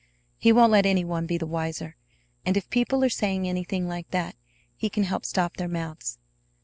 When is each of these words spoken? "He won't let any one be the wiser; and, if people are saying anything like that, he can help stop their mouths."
"He 0.39 0.51
won't 0.51 0.71
let 0.71 0.87
any 0.87 1.05
one 1.05 1.27
be 1.27 1.37
the 1.37 1.45
wiser; 1.45 1.95
and, 2.43 2.57
if 2.57 2.71
people 2.71 3.03
are 3.03 3.07
saying 3.09 3.47
anything 3.47 3.87
like 3.87 4.09
that, 4.09 4.35
he 4.75 4.89
can 4.89 5.03
help 5.03 5.25
stop 5.27 5.57
their 5.57 5.67
mouths." 5.69 6.17